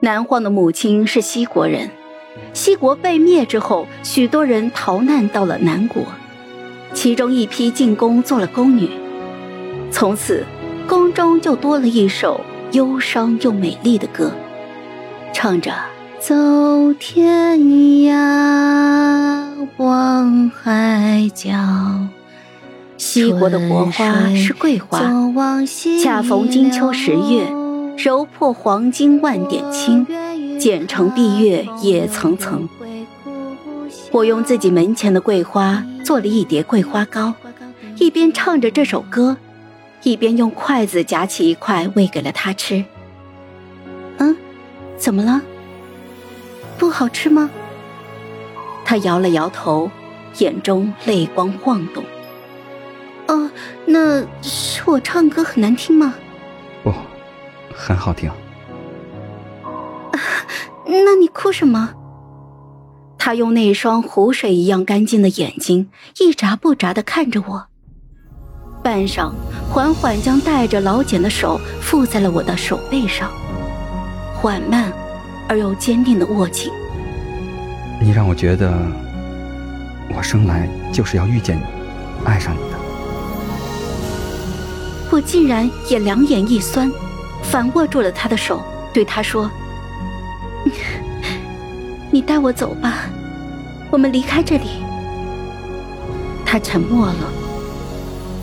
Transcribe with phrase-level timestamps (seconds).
[0.00, 1.90] 南荒的母亲是西国人，
[2.52, 6.04] 西国被灭之后，许多人逃难到了南国，
[6.92, 8.90] 其中一批进宫做了宫女，
[9.90, 10.44] 从此
[10.86, 12.40] 宫中就多了一首
[12.72, 14.30] 忧伤又美丽的歌，
[15.32, 15.72] 唱着
[16.20, 16.34] 走
[16.98, 21.50] 天涯望海角。
[22.96, 25.00] 西国的国花是桂花，
[26.02, 27.46] 恰逢金秋十月，
[27.96, 30.06] 揉破黄金万点青，
[30.58, 32.68] 剪成碧月也层层。
[34.10, 37.34] 我用自己门前的桂花做了一碟桂花糕，
[37.96, 39.36] 一边唱着这首歌，
[40.02, 42.84] 一边用筷子夹起一块喂给了他吃。
[44.18, 44.36] 嗯，
[44.96, 45.40] 怎么了？
[46.78, 47.50] 不好吃吗？
[48.84, 49.90] 他摇了摇头，
[50.38, 52.04] 眼中泪光晃动。
[53.26, 53.50] 哦，
[53.86, 56.14] 那是我唱歌很难听吗？
[56.82, 56.92] 不，
[57.74, 58.30] 很好听。
[60.86, 61.90] 那你哭什么？
[63.18, 67.66] 他用那双湖水一样干净的眼睛一眨不眨的看着我，
[68.82, 69.32] 半晌，
[69.70, 73.30] 缓缓将带着老茧的手附在了我的手背上，
[74.34, 74.92] 缓慢
[75.48, 76.70] 而又坚定的握紧。
[77.98, 78.70] 你让我觉得，
[80.14, 81.62] 我生来就是要遇见你，
[82.26, 82.78] 爱上你的。
[85.10, 86.92] 我竟然也两眼一酸，
[87.44, 88.60] 反握住了他的手，
[88.92, 89.48] 对他说
[92.10, 93.08] ：“你带我走吧，
[93.90, 94.64] 我们离开这里。”
[96.44, 97.14] 他沉默了。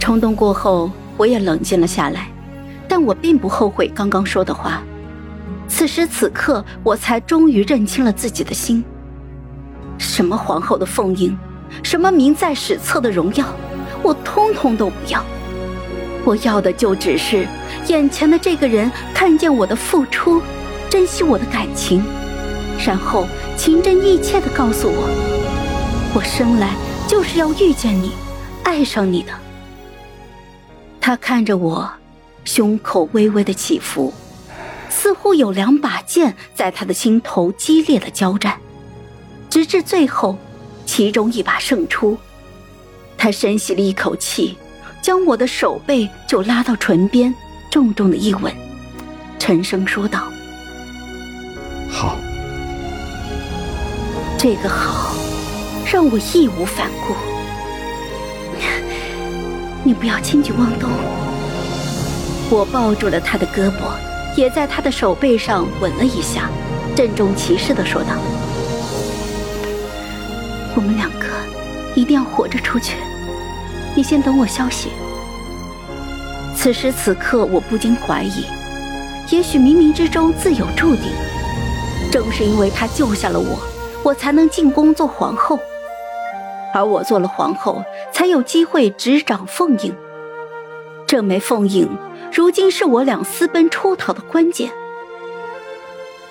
[0.00, 2.28] 冲动过后，我也冷静了下来，
[2.88, 4.82] 但我并不后悔刚刚说的话。
[5.68, 8.84] 此时此刻，我才终于认清了自己的心。
[9.98, 11.36] 什么皇后的凤印，
[11.82, 13.46] 什么名在史册的荣耀，
[14.02, 15.24] 我通通都不要。
[16.24, 17.46] 我要的就只是
[17.88, 20.42] 眼前的这个人看见我的付出，
[20.90, 22.04] 珍惜我的感情，
[22.84, 25.08] 然后情真意切的告诉我，
[26.14, 26.74] 我生来
[27.06, 28.10] 就是要遇见你，
[28.64, 29.32] 爱上你的。
[31.00, 31.88] 他看着我，
[32.44, 34.12] 胸口微微的起伏，
[34.88, 38.58] 似乎有两把剑在他的心头激烈的交战，
[39.48, 40.36] 直至最后，
[40.84, 42.18] 其中一把胜出。
[43.16, 44.56] 他深吸了一口气。
[45.02, 47.32] 将我的手背就拉到唇边，
[47.76, 48.50] 重重的一吻，
[49.38, 50.32] 沉声说道
[51.92, 52.16] ：“好。”
[54.38, 55.14] 这个好，
[55.84, 57.14] 让我义无反顾。
[59.84, 60.88] 你不要轻举妄动。
[62.48, 63.92] 我抱住了他的胳膊，
[64.38, 66.48] 也在他的手背上吻了一下，
[66.96, 68.16] 郑重其事的说道
[70.74, 71.26] ：“我们两个
[71.94, 72.96] 一定要活着出去。”
[73.94, 74.88] 你先等我消息。
[76.56, 78.44] 此时此刻，我不禁怀疑，
[79.30, 81.12] 也许冥冥之中自有注定。
[82.10, 83.58] 正是因为他救下了我，
[84.02, 85.60] 我才能进宫做皇后，
[86.74, 89.94] 而我做了皇后，才有机会执掌凤印。
[91.06, 91.88] 这枚凤印，
[92.32, 94.70] 如今是我俩私奔出逃的关键。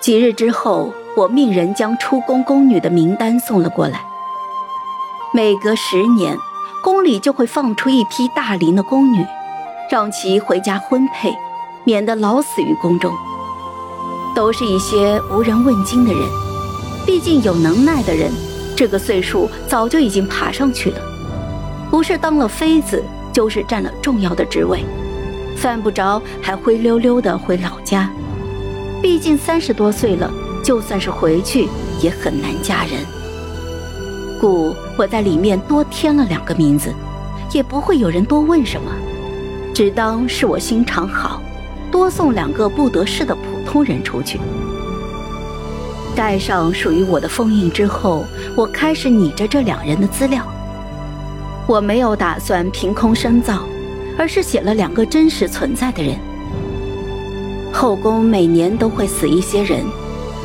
[0.00, 4.04] 几日之后，我命人将出宫宫女的名单送了过来。
[5.32, 6.36] 每隔十年。
[6.84, 9.26] 宫里就会放出一批大龄的宫女，
[9.90, 11.32] 让其回家婚配，
[11.84, 13.12] 免得老死于宫中。
[14.34, 16.22] 都是一些无人问津的人，
[17.06, 18.30] 毕竟有能耐的人，
[18.76, 21.00] 这个岁数早就已经爬上去了，
[21.90, 23.02] 不是当了妃子，
[23.32, 24.84] 就是占了重要的职位，
[25.56, 28.10] 犯不着还灰溜溜的回老家。
[29.00, 30.30] 毕竟三十多岁了，
[30.62, 31.68] 就算是回去，
[32.02, 33.00] 也很难嫁人。
[34.38, 36.92] 故我在里面多添了两个名字，
[37.52, 38.90] 也不会有人多问什么，
[39.76, 41.38] 只当是我心肠好，
[41.90, 44.40] 多送两个不得势的普通人出去。
[46.14, 48.24] 盖上属于我的封印之后，
[48.56, 50.42] 我开始拟着这两人的资料。
[51.66, 53.68] 我没有打算凭空生造，
[54.18, 56.16] 而是写了两个真实存在的人。
[57.70, 59.84] 后宫每年都会死一些人，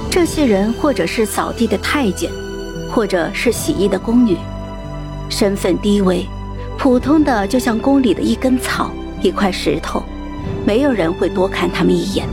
[0.10, 2.30] 这些人或者是扫地的太监。
[2.92, 4.36] 或者是洗衣的宫女，
[5.30, 6.28] 身份低微，
[6.78, 8.92] 普通的就像宫里的一根草、
[9.22, 10.04] 一块石头，
[10.66, 12.28] 没有人会多看他们一眼。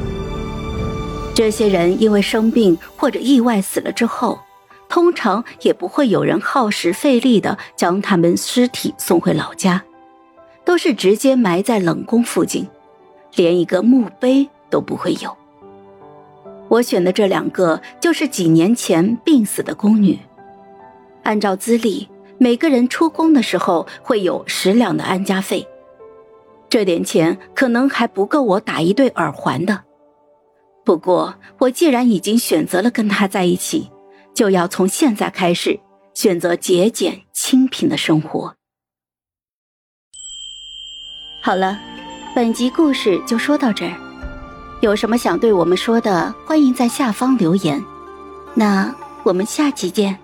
[1.35, 4.38] 这些人因为生病或者意外死了之后，
[4.88, 9.82] 通常也不会有人耗时费力的将他们尸体送回老家，
[10.64, 12.67] 都是直接埋在冷宫附近，
[13.37, 15.37] 连一个墓碑都不会有。
[16.69, 20.19] 我选的这两个就是几年前病死的宫女。
[21.23, 22.08] 按照资历，
[22.38, 25.67] 每个人出宫的时候会有十两的安家费，
[26.69, 29.85] 这点钱可能还不够我打一对耳环的。
[30.85, 33.91] 不过，我既然已经选择了跟他在一起，
[34.35, 35.79] 就要从现在开始
[36.15, 38.55] 选择节俭清贫的生活。
[41.43, 41.79] 好了，
[42.35, 43.93] 本集故事就说到这儿。
[44.81, 47.82] 有什么想对我们说的，欢迎在下方留言。
[48.55, 48.94] 那
[49.25, 50.19] 我们下期见。